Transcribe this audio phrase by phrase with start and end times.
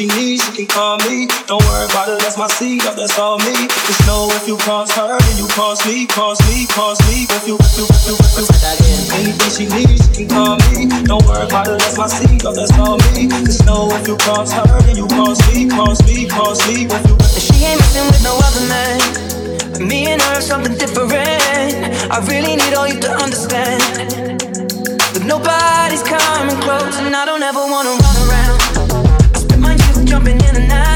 [0.00, 1.28] she needs, she can call me.
[1.44, 3.52] Don't worry about it, that's my seat, up, oh, that's all me.
[3.84, 7.28] Just know if you cross her, then you cross me, cross me, cross me.
[7.28, 10.56] If you, if you, if you, if you, if anything she needs, she can call
[10.72, 10.88] me.
[11.04, 13.28] Don't worry about it, that's my seed oh, that's all me.
[13.44, 16.88] Just know if you cross her, then you cross me, cross me, cross me.
[16.88, 19.84] If you, if she ain't messing with no other man.
[19.84, 21.12] Me and her are something different.
[21.12, 23.84] I really need all you to understand.
[25.12, 28.79] But nobody's coming close, and I don't ever wanna run around
[30.10, 30.89] jumping in and out.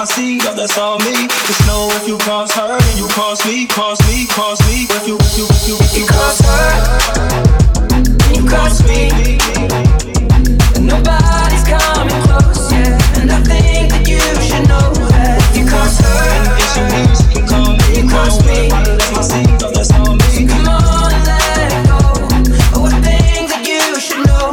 [0.00, 1.12] my seed up, that's all me.
[1.28, 4.84] Just know if you cross her, then you cross me, cross me, cross me.
[4.84, 7.49] If you, if you, if you, if you, if you cross her.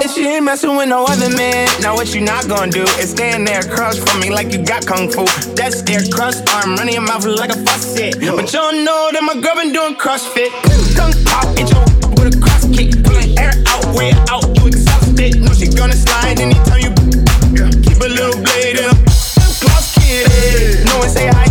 [0.02, 1.68] And she ain't messing with no other man.
[1.82, 4.86] Now what you not gonna do is stand there, crushed for me like you got
[4.86, 5.26] kung fu.
[5.56, 8.22] That stare, crushed arm, running your mouth like a faucet.
[8.22, 8.36] Yo.
[8.36, 10.54] But y'all know that my girl been doing CrossFit.
[10.96, 11.82] Kung pop, hit your
[12.14, 12.94] with a cross kick.
[13.04, 15.42] Pulling air out, way out, you exhausted.
[15.42, 16.94] No, she gonna slide anytime you.
[17.82, 18.94] Keep a little blade in.
[19.66, 21.47] Gloss kid, no one say hi.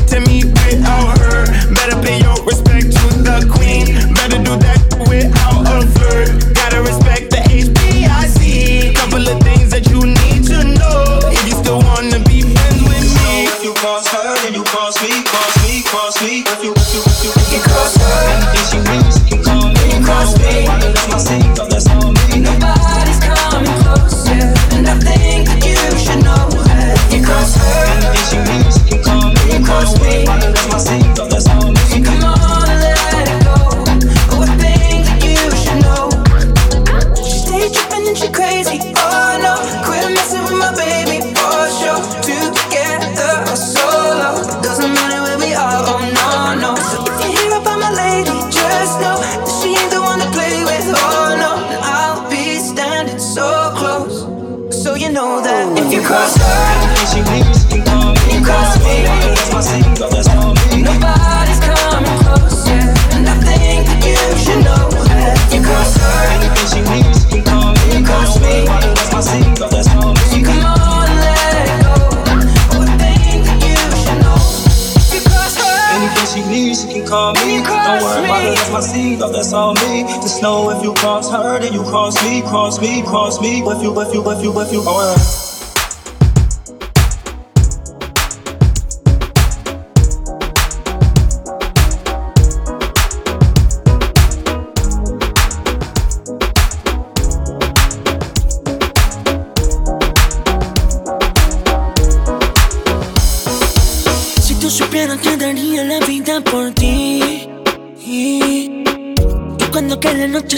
[82.86, 84.82] me, cross me, with you, with you, with you, with you.
[84.84, 85.46] Oh, yeah.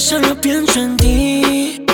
[0.08, 1.87] solo pienso en ti.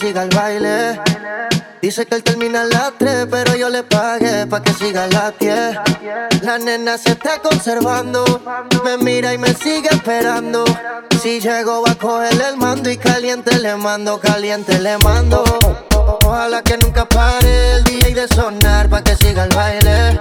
[0.00, 1.00] Siga el baile.
[1.82, 5.06] Dice que él termina a las 3, pero yo le pagué pa' que siga a
[5.08, 5.76] las 10.
[6.42, 8.24] La nena se está conservando,
[8.84, 10.64] me mira y me sigue esperando.
[11.22, 15.44] Si llego va a coger el mando y caliente le mando, caliente le mando.
[16.24, 20.20] Ojalá que nunca pare el DJ de sonar pa' que siga el baile.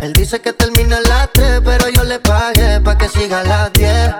[0.00, 3.44] Él dice que termina a las 3, pero yo le pagué pa' que siga a
[3.44, 4.14] las 10.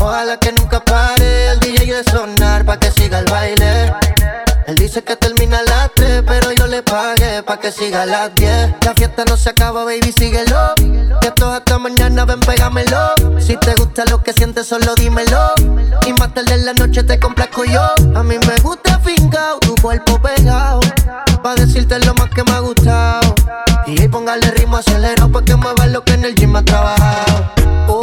[0.00, 3.75] Ojalá que nunca pare el DJ de sonar pa' que siga el baile.
[4.66, 8.34] Él dice que termina a las 3, pero yo le pagué pa' que siga las
[8.34, 8.74] 10.
[8.84, 10.74] La fiesta no se acaba, baby, síguelo.
[11.20, 13.14] Que esto es hasta mañana, ven, pégamelo.
[13.38, 15.52] Si te gusta lo que sientes, solo dímelo.
[16.04, 17.80] Y más tarde en la noche te complazco yo.
[18.16, 20.80] A mí me gusta fingado, tu cuerpo pegado.
[21.44, 23.34] Pa' decirte lo más que me ha gustado.
[23.86, 27.52] Y póngale ritmo acelerado pa' que mueva lo que en el gym ha trabajado.
[27.86, 28.00] Oh,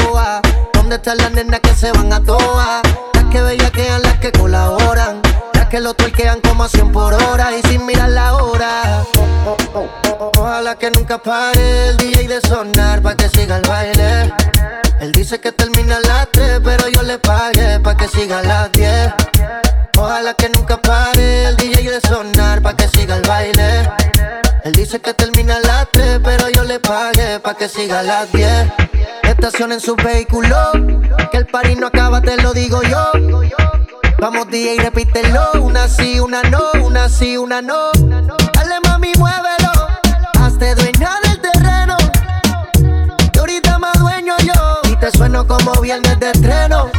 [0.73, 2.81] ¿Dónde están las nenas que se van a toa?
[3.15, 5.21] Las que bellaquean, las que colaboran.
[5.53, 9.03] Las que lo tuerquean como a 100 por hora y sin mirar la hora.
[10.37, 14.33] Ojalá que nunca pare el DJ de sonar pa' que siga el baile.
[15.01, 18.71] Él dice que termina a las 3, pero yo le pagué pa' que siga las
[18.71, 19.13] 10.
[19.97, 23.89] Ojalá que nunca pare el DJ de sonar pa' que siga el baile.
[24.63, 28.31] Él dice que termina a las 3, pero yo le pagué pa' que siga las
[28.31, 28.71] 10.
[29.23, 30.55] Estacionen su vehículo,
[31.31, 33.11] que el party no acaba, te lo digo yo.
[34.23, 37.91] Vamos DJ, repítelo, una sí, una no, una sí, una no.
[37.91, 39.71] Dale mami, muévelo,
[40.39, 41.97] hazte dueña del terreno.
[43.33, 46.89] Que ahorita más dueño yo, y te sueno como viernes de estreno.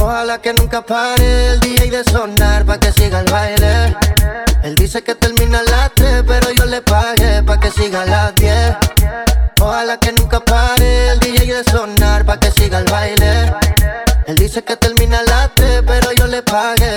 [0.00, 3.96] Ojalá que nunca pare el DJ de sonar pa' que siga el baile.
[4.64, 8.06] Él dice que termina a las 3, pero yo le pagué pa' que siga a
[8.06, 8.76] las 10.
[9.60, 13.52] Ojalá que nunca pare el DJ de sonar pa' que siga el baile.
[14.26, 14.95] Él dice que termina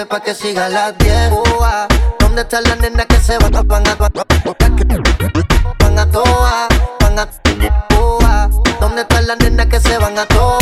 [0.10, 1.32] pa' que siga las 10.
[1.32, 1.88] Ua,
[2.20, 6.68] ¿Dónde están las nenas que se van a van a van a toa,
[7.00, 7.30] van a
[8.02, 8.50] ua,
[8.80, 10.59] ¿Dónde están las nenas que se van a toa?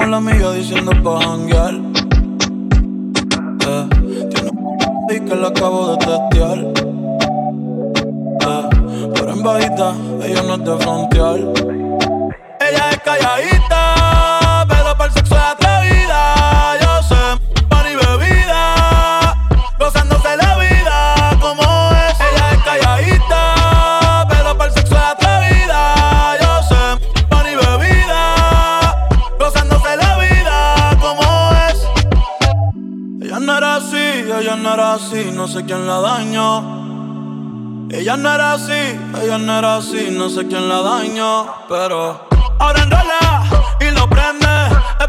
[0.00, 1.74] Llamó la amiga diciendo pa' janguear.
[3.66, 3.88] Eh,
[4.30, 6.58] tiene un y que la acabo de testear.
[8.48, 8.68] Eh,
[9.14, 11.38] pero en bajita, ella no es de frontear.
[12.60, 13.59] Ella es calladita
[35.60, 37.88] sé quién la dañó.
[37.90, 41.46] Ella no era así, ella no era así, no sé quién la dañó.
[41.68, 43.44] Pero ahora enrola
[43.80, 44.46] y lo prende.
[45.00, 45.08] Es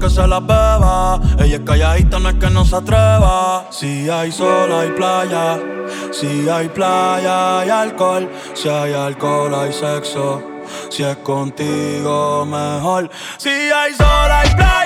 [0.00, 1.20] que se la beba.
[1.38, 3.66] Ella es calladita, no es que no se atreva.
[3.70, 5.58] Si hay sol, hay playa.
[6.12, 8.28] Si hay playa, hay alcohol.
[8.54, 10.42] Si hay alcohol, hay sexo.
[10.90, 13.10] Si es contigo, mejor.
[13.38, 14.77] Si hay sol, hay playa.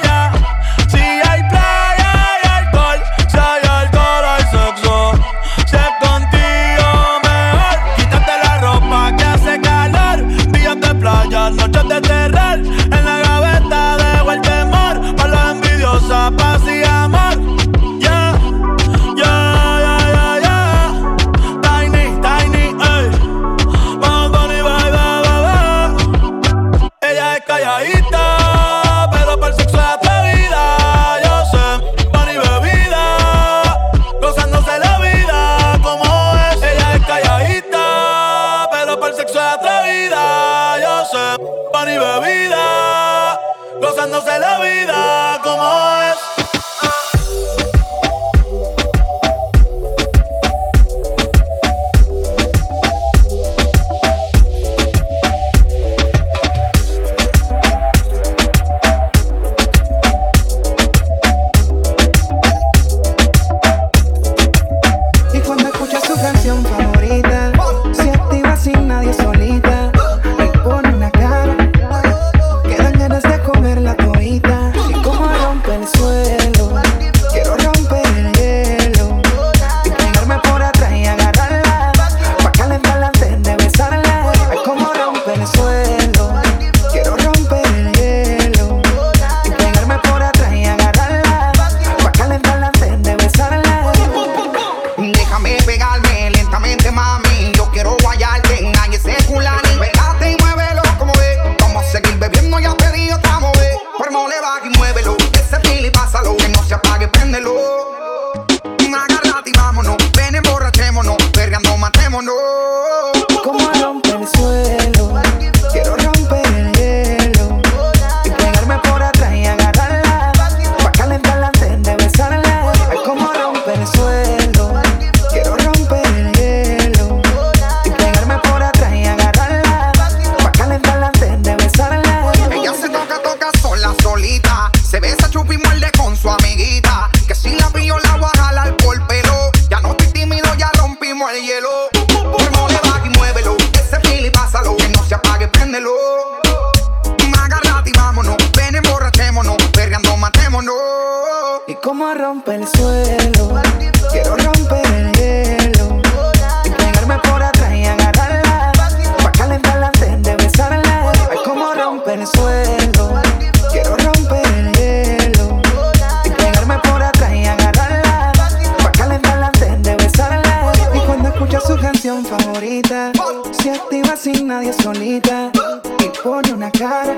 [171.93, 173.13] canción favorita.
[173.53, 175.51] Se activa sin nadie solita.
[175.99, 177.17] Y pone una cara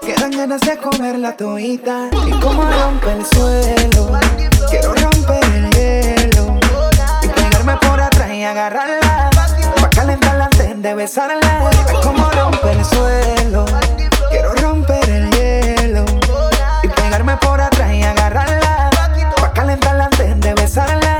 [0.00, 2.10] Quedan ganas de comer la toita.
[2.26, 4.18] Y como rompe el suelo
[4.68, 6.58] Quiero romper el hielo.
[7.22, 9.30] Y pegarme por atrás y agarrarla.
[9.80, 11.70] Pa' calentarla antes de besarla.
[11.90, 13.64] Y como rompe el suelo
[14.30, 16.04] Quiero romper el hielo.
[16.82, 18.90] Y pegarme por atrás y agarrarla.
[19.40, 21.10] Pa' calentarla antes de besarla.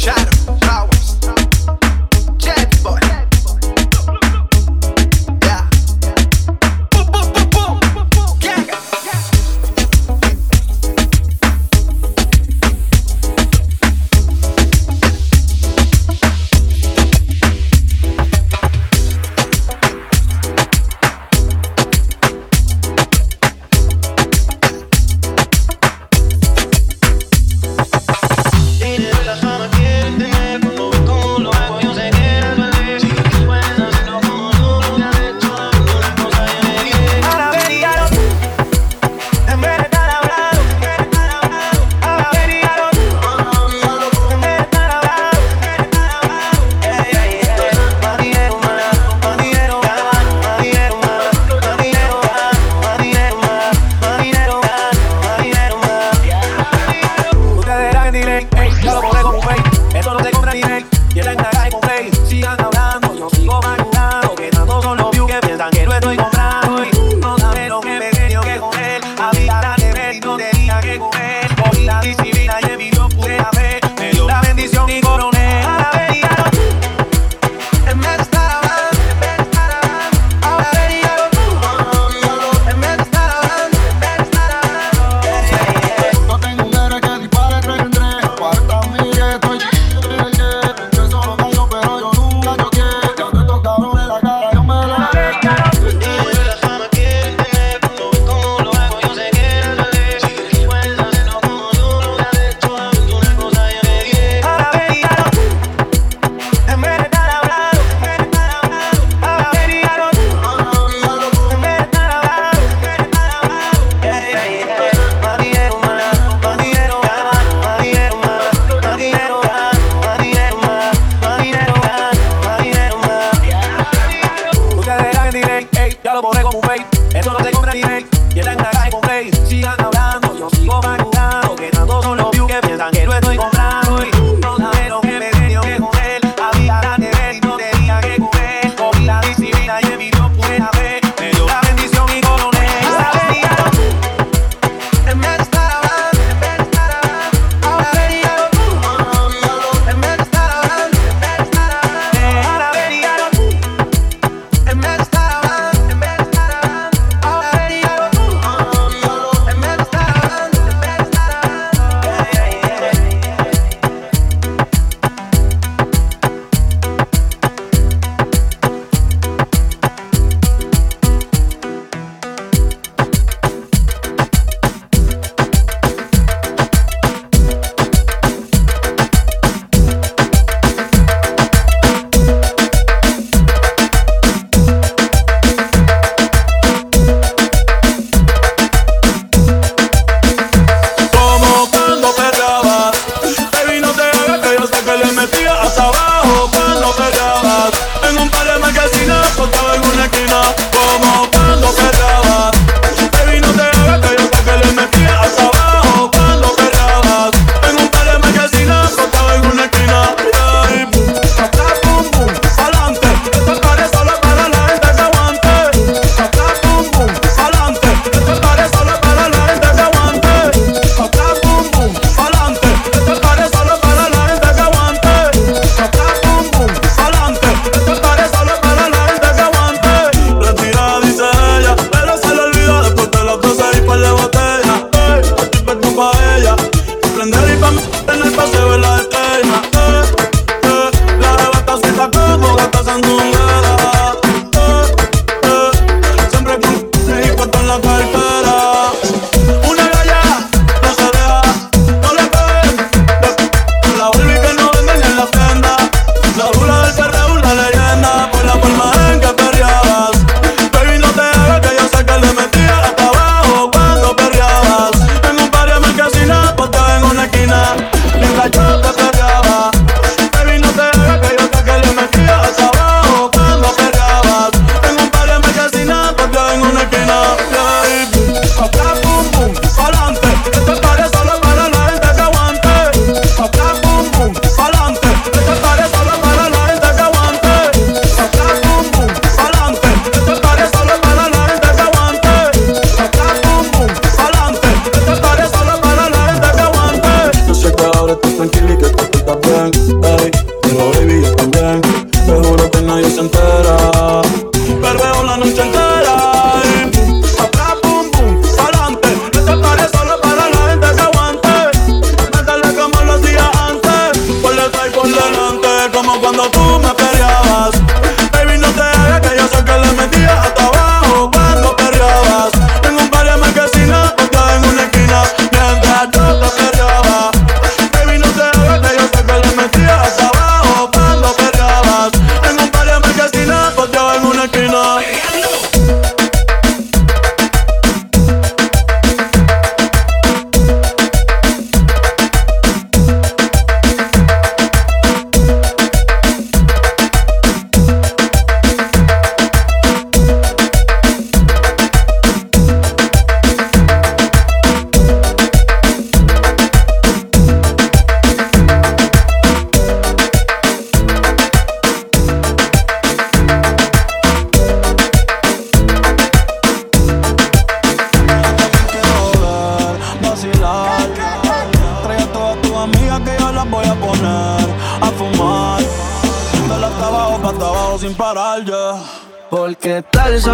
[0.00, 0.39] chatter.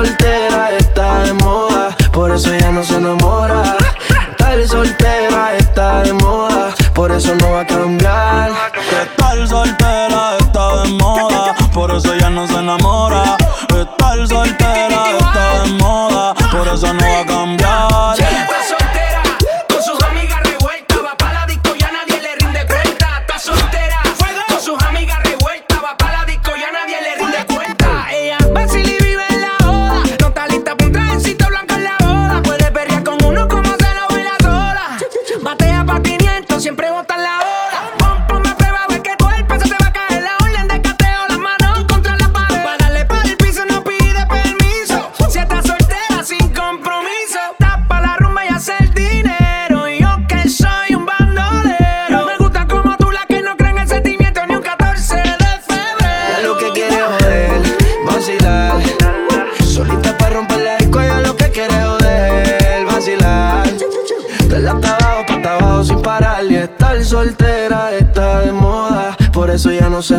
[0.07, 3.77] Soltera está de moda, por eso ya no se enamora.
[4.39, 8.53] Tal soltera está de moda, por eso no va a cambiar.
[9.17, 13.37] Tal soltera está de moda, por eso ya no se enamora.
[13.69, 18.26] Estar soltera está de moda, por eso no va a cambiar.
[69.67, 70.16] Eso ya no se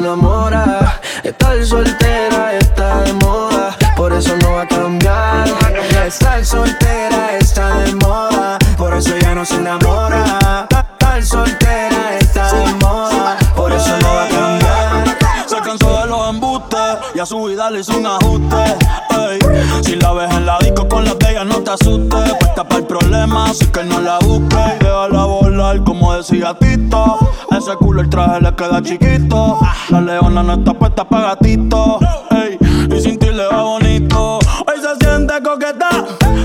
[34.78, 35.90] Hoy se siente coqueta,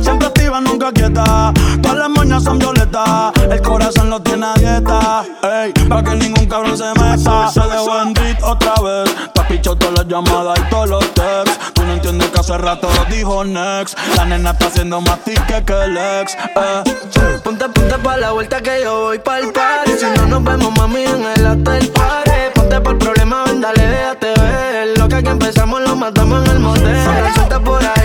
[0.01, 1.53] siempre activa, nunca quieta.
[1.83, 5.25] Todas las moñas son violetas, el corazón lo tiene a dieta.
[5.43, 7.49] Ey, para que ningún cabrón se meta.
[7.49, 9.15] Se dejó en otra vez.
[9.35, 11.59] Te has pichado todas las llamadas y todos los texts.
[11.75, 13.99] Tú no entiendes que hace rato dijo next.
[14.17, 16.35] La nena está haciendo más tique que el ex.
[16.35, 16.85] Eh.
[17.45, 19.93] Ponte, ponte pa' la vuelta que yo voy pa' el party.
[19.99, 22.31] Si no nos vemos, mami, en el hotel party.
[22.55, 24.99] Ponte por el problema, ven, dale, déjate ver.
[24.99, 26.97] Lo que aquí empezamos lo matamos en el motel.
[27.35, 28.02] Suelta por ahí,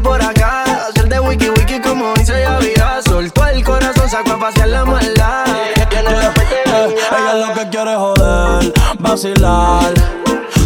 [0.00, 0.64] por acá.
[0.88, 3.00] Hacer de wiki wiki como dice ya vida.
[3.04, 5.44] Soltó el corazón, sacó a pasear la maldad.
[5.90, 9.92] Ella lo que quiere joder, vacilar.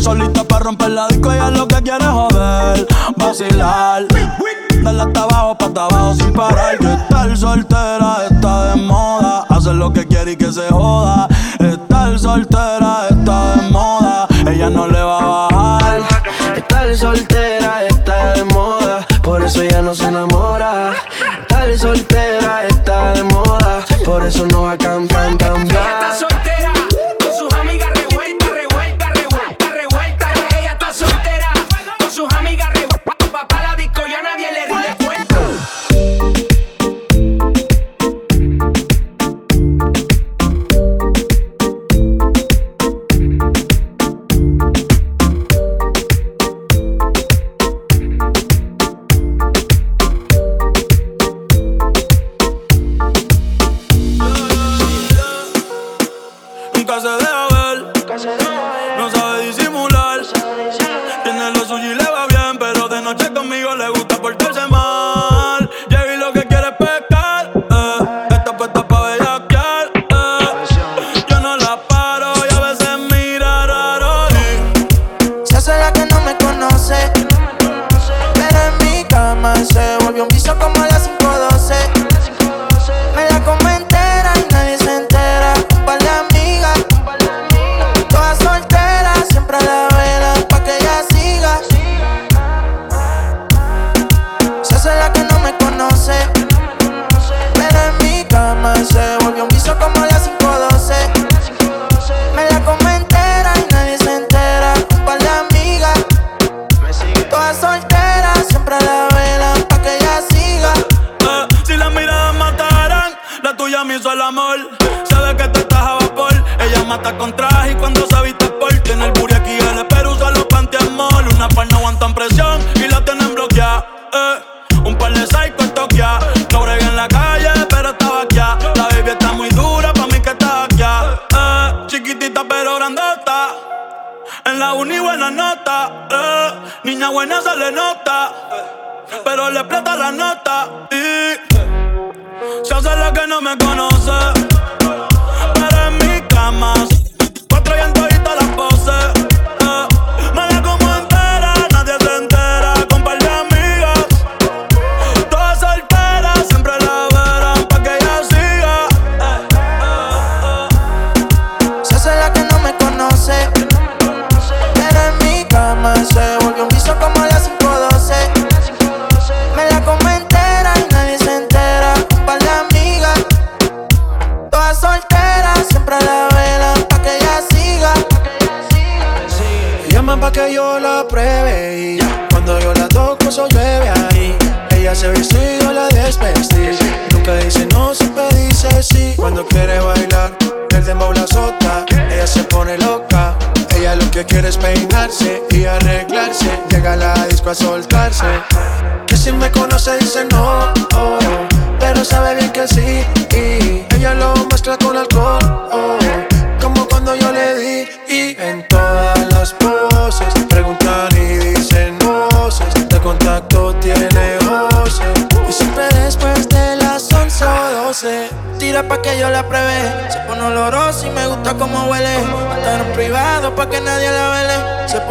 [0.01, 2.87] Solita para romper la disco, ella lo que quiere joder,
[3.17, 4.07] vacilar.
[4.83, 6.79] Dale hasta abajo, pa' abajo sin parar.
[6.79, 9.45] Que estar soltera está de moda.
[9.49, 11.27] Hacer lo que quiere y que se joda.
[11.59, 14.29] Estar soltera está de moda.
[14.47, 16.03] Ella no le va a bajar.
[16.57, 18.56] Estar soltera está de moda.
[19.27, 20.93] Por eso ella no se enamora.
[21.41, 23.85] Estar soltera está de moda.
[24.05, 26.15] Por eso no va a cambiar, cambiar.
[63.69, 65.06] Pero en mi cama Cuatro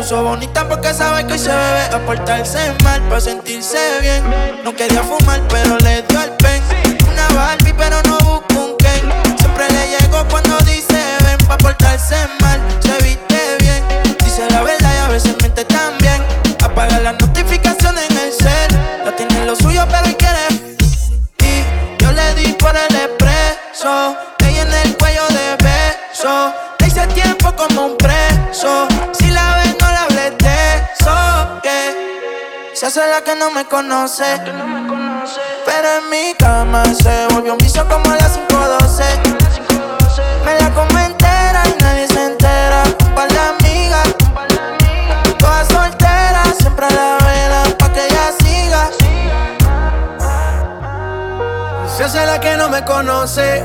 [0.05, 1.83] puso bonita porque sabe que hoy se bebe.
[1.91, 4.23] A portarse mal pa' sentirse bien.
[4.63, 6.34] No quería fumar, pero le dio el
[33.45, 34.23] no me conoce.
[35.65, 39.03] Pero en mi cama se volvió un vicio como a las 5:12.
[40.45, 42.83] Me la como entera y nadie se entera.
[43.05, 44.07] Un par de amigas,
[45.37, 48.89] todas solteras, siempre a la vela pa' que ella siga.
[51.95, 53.63] Se hace la que no me conoce.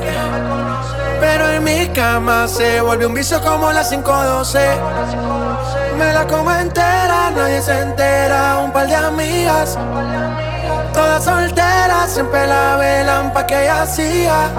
[1.19, 4.59] Pero en mi cama se vuelve un vicio como las 512.
[5.97, 8.59] Me la como entera, nadie se entera.
[8.63, 9.77] Un par de amigas,
[10.93, 14.49] todas solteras, siempre la velan pa' que ella siga.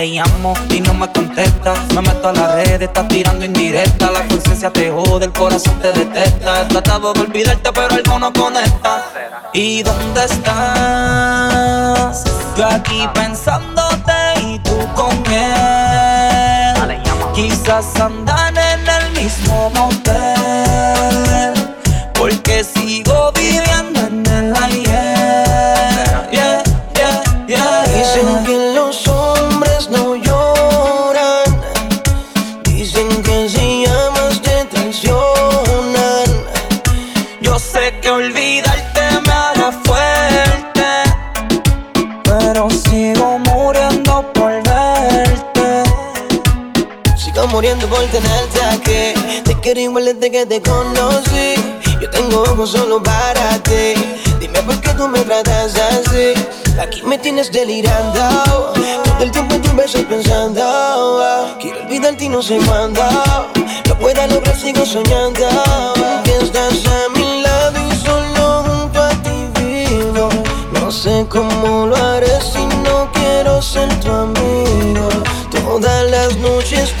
[0.00, 1.78] Te llamo y no me contestas.
[1.94, 4.10] Me meto a la red, estás tirando indirecta.
[4.10, 6.62] La conciencia te jode, el corazón te detesta.
[6.62, 9.04] He tratado de olvidarte, pero algo no conecta.
[9.52, 12.24] ¿Y dónde estás?
[12.56, 16.98] Yo aquí pensándote y tú con él.
[17.34, 21.52] Quizás andan en el mismo motel.
[22.14, 23.09] Porque sigo
[49.72, 51.54] quiero igual desde que te conocí.
[52.00, 53.94] Yo tengo ojos solo para ti.
[54.40, 56.34] Dime por qué tú me tratas así.
[56.80, 58.18] Aquí me tienes delirando.
[58.74, 61.56] Todo el tiempo en tu beso pensando.
[61.60, 63.00] Quiero olvidarte y no sé cuándo.
[63.88, 65.46] Lo pueda lograr, sigo soñando.
[66.24, 70.28] Que estás a mi lado y solo junto a ti vivo.
[70.72, 75.08] No sé cómo lo haré si no quiero ser tu amigo.
[75.52, 76.92] Todas las noches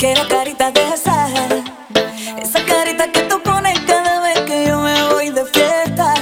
[0.00, 1.28] Quiero carita de esa,
[2.38, 6.14] esa carita que tú pones cada vez que yo me voy de fiesta.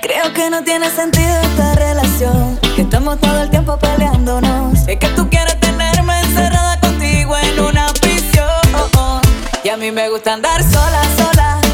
[0.00, 4.88] Creo que no tiene sentido esta relación, que estamos todo el tiempo peleándonos.
[4.88, 8.48] Es que tú quieres tenerme encerrada contigo en una prisión.
[9.62, 11.67] Y a mí me gusta andar sola, sola.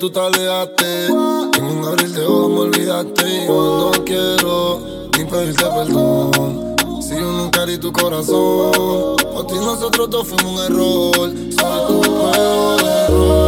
[0.00, 1.06] tú te alejaste.
[1.06, 3.46] En un abril de ojos me olvidaste.
[3.46, 4.80] Yo no quiero
[5.16, 6.76] ni pedirte perdón.
[7.02, 11.12] Si yo nunca di tu corazón, por ti nosotros dos fuimos un error.
[11.12, 13.39] Soy tu peor error.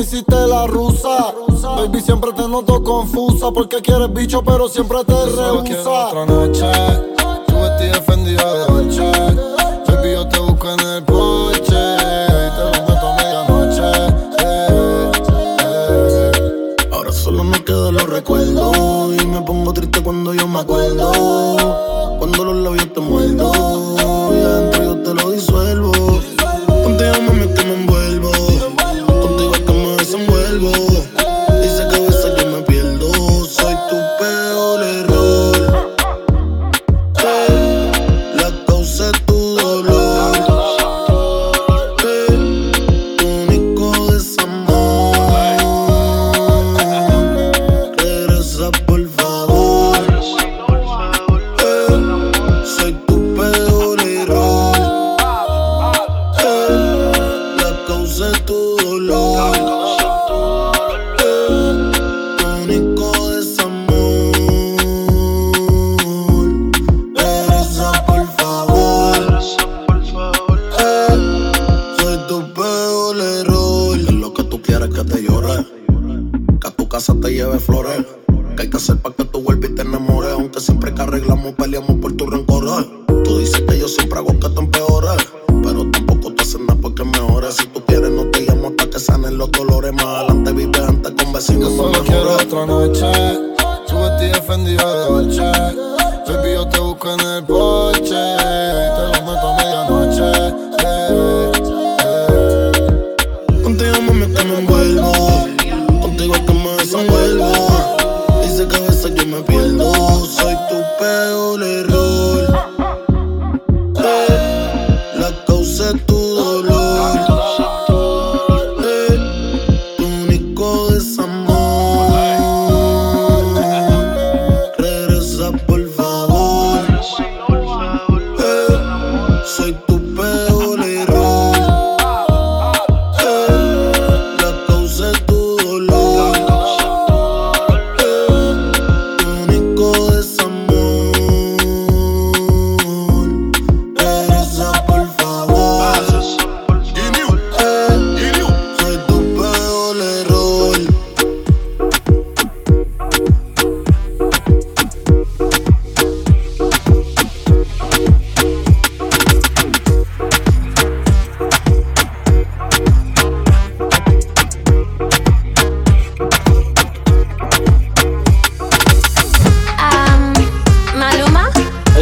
[0.00, 1.34] hiciste la rusa.
[1.76, 3.50] Baby, siempre te noto confusa.
[3.50, 6.08] Porque quieres bicho, pero siempre te rehúsa.
[6.08, 7.09] Otra noche.
[58.80, 59.59] solo.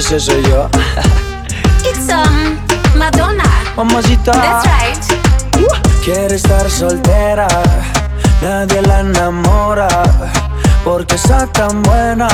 [0.08, 0.70] Ese soy yo.
[1.84, 2.56] it's um
[2.96, 3.44] Madonna.
[3.76, 4.32] Mamacita.
[4.32, 6.02] That's right.
[6.02, 7.46] Quiere estar soltera,
[8.40, 9.86] nadie la enamora,
[10.82, 12.26] porque está tan buena.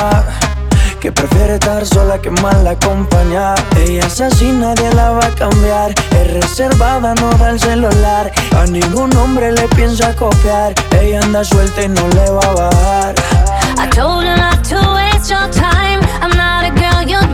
[1.01, 5.93] Que prefiere estar sola que mal acompañada Ella es así, nadie la va a cambiar
[6.09, 11.83] Es reservada, no da el celular A ningún hombre le piensa copiar Ella anda suelta
[11.83, 13.15] y no le va a bajar
[13.77, 15.84] I told you not to waste your time.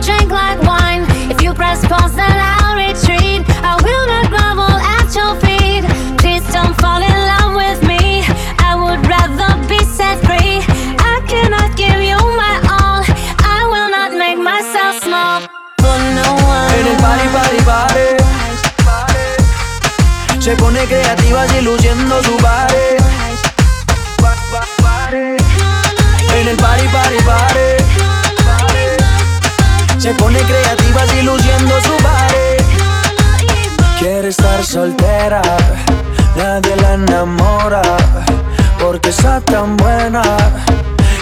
[0.02, 1.06] Drink like wine.
[1.30, 3.46] If you press pause, then I'll retreat.
[3.62, 5.86] I will not grovel at your feet.
[6.18, 8.26] Please don't fall in love with me.
[8.58, 10.58] I would rather be set free.
[10.98, 13.00] I cannot give you my all.
[13.56, 15.40] I will not make myself small
[15.78, 16.72] for no one.
[17.02, 18.22] Party, party, party
[20.40, 22.96] Se pone creativa luciendo su body
[26.34, 27.91] En el party, party, party
[30.02, 32.56] Se pone creativa así su body
[34.00, 35.40] Quiere estar soltera
[36.34, 37.82] Nadie la enamora
[38.80, 40.22] Porque está tan buena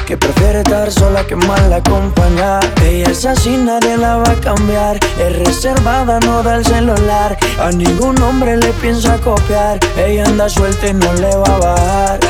[0.06, 4.98] que prefiere estar sola que mal acompañada Ella es así, nadie la va a cambiar.
[5.18, 7.38] Es reservada, no da el celular.
[7.60, 9.78] A ningún hombre le piensa copiar.
[9.96, 12.20] Ella anda suelta y no le va a bajar.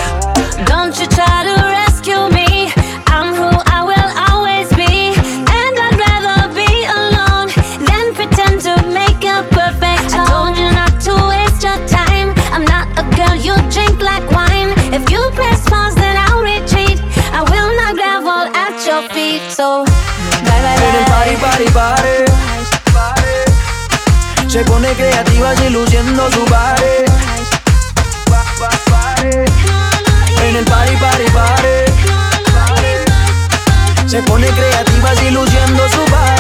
[0.67, 2.40] Don't you try to rescue me.
[24.51, 27.05] Se pone creativa así luciendo su body
[30.43, 31.93] En el party, party, party.
[34.09, 36.40] Se pone creativa así luciendo su body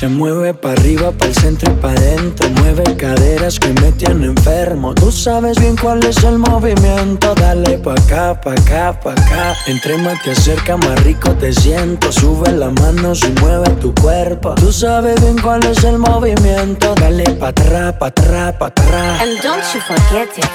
[0.00, 4.28] Se mueve pa' arriba, pa' el centro y pa' adentro Mueve caderas que me tiene
[4.28, 9.54] enfermo Tú sabes bien cuál es el movimiento Dale pa' acá, pa' acá, pa' acá
[9.66, 14.54] Entre más te acerca, más rico te siento Sube la mano y mueve tu cuerpo
[14.54, 19.38] Tú sabes bien cuál es el movimiento Dale pa' atrás, pa' atrás, pa' atrás And
[19.42, 20.48] don't you forget it.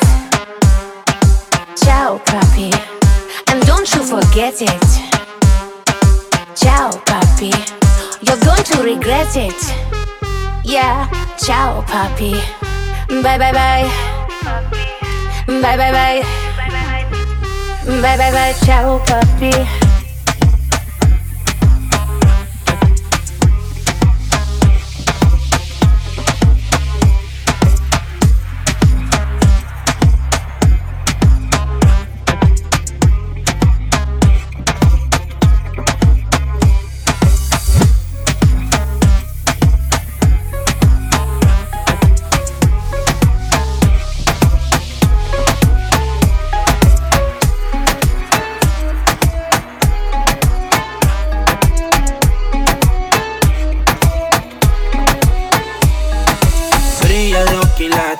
[1.75, 2.71] Ciao, papi.
[3.51, 4.71] And don't you forget it.
[6.55, 7.51] Ciao, papi.
[8.25, 9.53] You're going to regret it.
[10.63, 11.07] Yeah,
[11.37, 12.33] ciao, papi.
[13.21, 13.85] Bye, bye, bye.
[15.47, 16.21] Bye, bye, bye.
[17.85, 18.53] Bye, bye, bye.
[18.65, 19.84] Ciao, papi.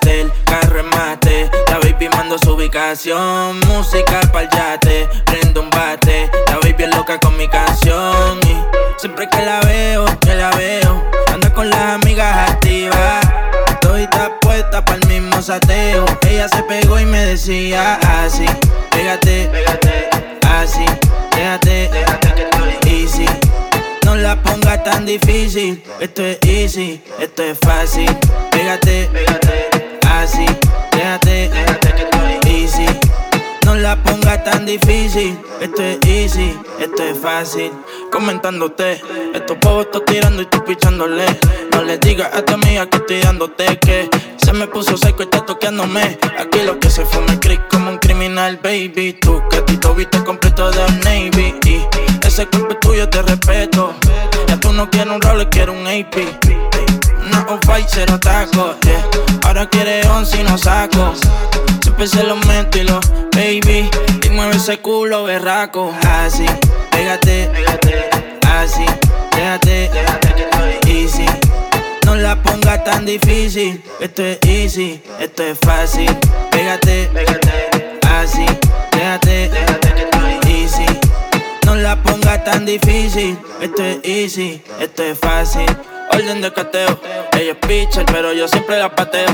[0.03, 1.49] El carro es mate.
[1.69, 3.59] La baby mando su ubicación.
[3.67, 6.29] Música pa'l yate, prendo un bate.
[6.47, 8.39] La baby es loca con mi canción.
[8.43, 8.55] Y
[8.97, 13.25] siempre que la veo, que la veo, anda con las amigas activas.
[13.81, 16.05] Todita puesta para el mismo sateo.
[16.27, 18.45] Ella se pegó y me decía así:
[18.91, 20.09] Pégate, pégate,
[20.47, 20.85] así,
[21.35, 23.25] déjate, déjate que estoy easy.
[24.05, 25.83] No la ponga tan difícil.
[25.99, 28.15] Esto es easy, esto es fácil.
[28.51, 29.84] Pégate, pégate,
[30.21, 30.45] así,
[30.91, 32.85] déjate, déjate que estoy easy.
[33.65, 35.37] No la ponga tan difícil.
[35.59, 37.71] Esto es easy, esto es fácil.
[38.11, 39.01] Comentándote,
[39.33, 41.25] estos pavos estoy tirando y tú pichándole.
[41.71, 45.25] No le digas a tu amiga que estoy dándote que se me puso seco y
[45.25, 46.17] está toqueándome.
[46.37, 49.13] Aquí lo que se fuma es crick como un criminal, baby.
[49.13, 51.55] Tú que tú viste completo de Navy.
[51.65, 51.81] Y
[52.25, 53.95] ese cuerpo es tuyo, te respeto.
[54.47, 56.74] Ya tú no quieres un roller, quieres un AP.
[57.25, 58.75] Una off-white, cero taco.
[58.83, 59.03] yeah.
[59.45, 61.13] Ahora quiere once y no saco.
[61.81, 62.99] Siempre se lo meto y lo
[63.35, 63.89] baby.
[64.23, 65.93] Y mueve ese culo berraco.
[66.07, 66.45] Así,
[66.91, 68.09] pégate, pégate.
[68.47, 68.85] Así,
[69.35, 71.25] déjate, déjate que estoy easy.
[72.05, 73.83] No la ponga tan difícil.
[73.99, 76.15] Esto es easy, esto es fácil.
[76.51, 77.99] Pégate, pégate.
[78.07, 78.45] Así,
[78.91, 80.85] déjate, déjate que estoy easy.
[81.65, 83.37] No la ponga tan difícil.
[83.61, 85.65] Esto es easy, esto es fácil.
[86.15, 86.47] Orden de.
[87.37, 89.27] Ella es pitcher, pero yo siempre la pateo.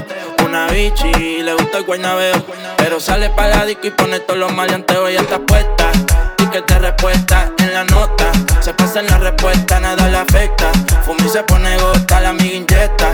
[0.44, 2.44] Una bichi, le gusta el guaynabeo.
[2.78, 5.10] Pero sale para disco y pone todos los maleanteos.
[5.10, 5.92] Ella está puesta.
[6.38, 8.32] Ticket de respuesta en la nota.
[8.62, 10.72] Se pasa en la respuesta, nada le afecta.
[11.06, 13.12] Fumi se pone gota, la amiga inyecta.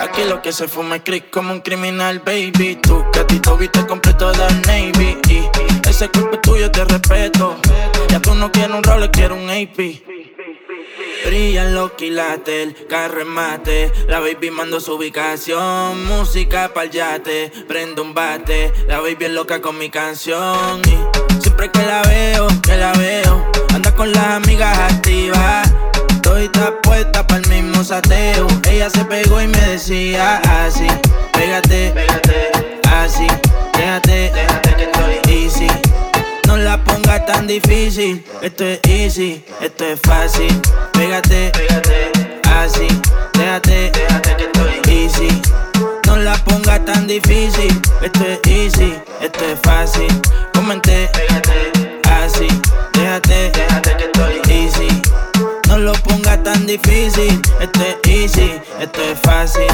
[0.00, 2.76] Aquí lo que se fuma es crick como un criminal, baby.
[2.76, 5.18] Ti te viste completo de Navy.
[5.28, 5.50] Y
[5.86, 7.56] ese cuerpo es tuyo, te respeto.
[8.08, 10.15] Ya tú no quieres un roller, quieres un AP.
[11.26, 13.92] Brillan los quilates, el carro en mate.
[14.06, 16.06] La baby mando su ubicación.
[16.06, 18.72] Música pa'l yate, prendo un bate.
[18.86, 20.80] La baby loca con mi canción.
[20.86, 25.68] Y siempre que la veo, que la veo, anda con las amigas activas.
[26.22, 28.46] Todita puesta para el mismo sateo.
[28.70, 30.86] Ella se pegó y me decía así:
[31.32, 33.26] Pégate, pégate, así,
[33.76, 35.85] déjate, déjate que estoy easy.
[36.46, 38.24] No la ponga tan difícil.
[38.40, 40.48] Esto es easy, esto es fácil.
[40.92, 42.86] Pégate, pégate, así,
[43.32, 45.42] déjate, déjate que estoy easy.
[46.06, 47.80] No la ponga tan difícil.
[48.00, 50.08] Esto es easy, esto es fácil.
[50.54, 52.48] Comenté, pégate, así,
[52.92, 55.02] déjate, déjate que estoy easy.
[55.68, 57.42] No lo ponga tan difícil.
[57.60, 59.66] Esto es easy, esto es fácil.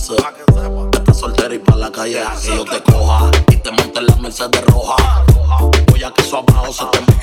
[0.00, 0.90] Cicatrices.
[0.92, 3.30] Estás soltera y pa' la calle que yo te coja.
[3.48, 5.24] Y te monte en la Mercedes roja.
[5.90, 7.19] Voy a que eso abajo se te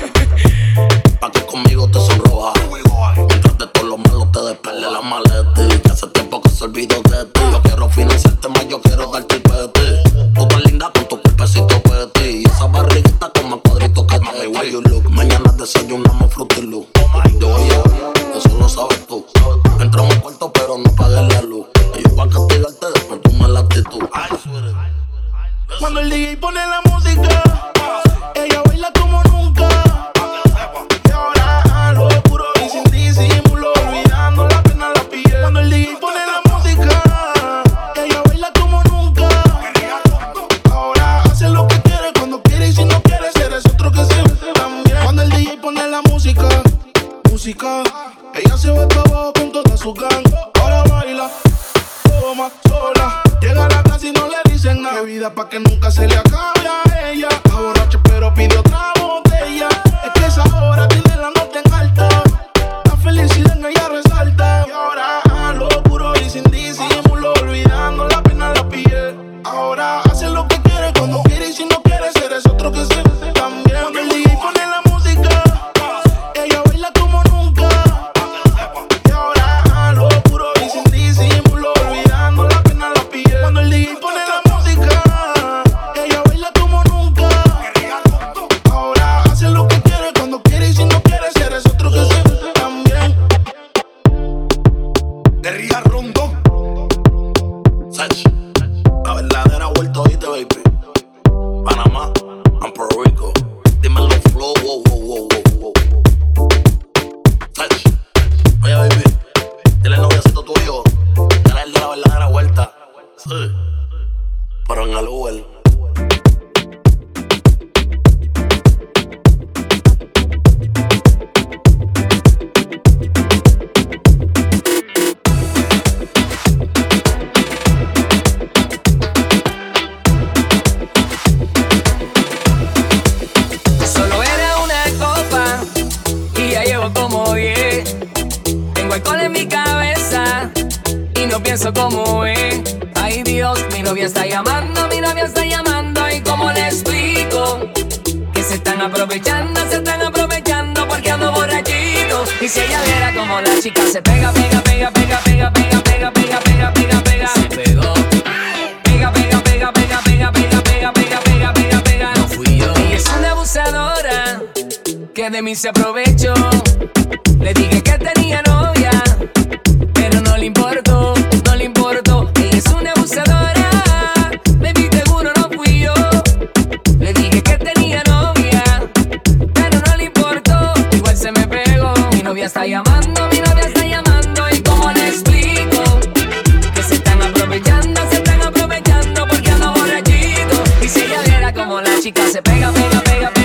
[192.58, 193.37] pega, pega, pega.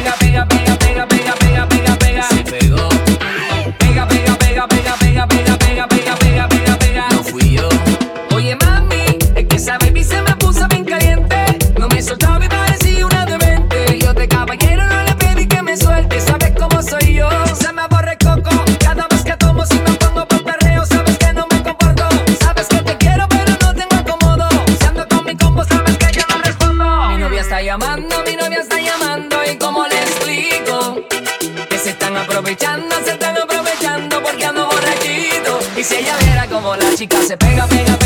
[37.08, 38.01] se pega, pega,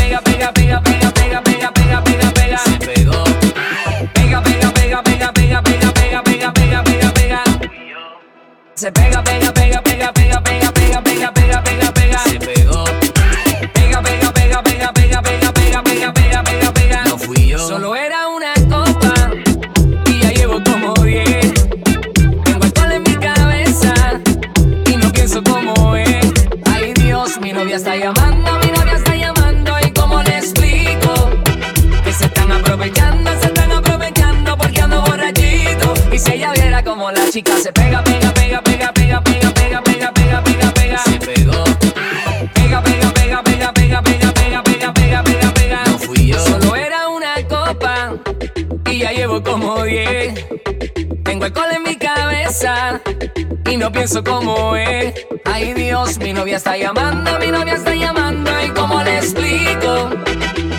[54.23, 55.13] como es.
[55.45, 58.51] Ay Dios, mi novia está llamando, mi novia está llamando.
[58.65, 60.09] ¿Y cómo le explico?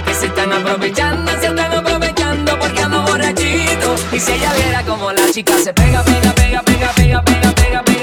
[0.05, 3.95] Que se están aprovechando, se están aprovechando porque ando borrachito.
[4.12, 7.82] Y si ella viera como la chica se pega, pega, pega, pega, pega, pega, pega.
[7.84, 7.98] pega